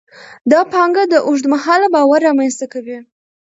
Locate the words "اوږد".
1.27-1.45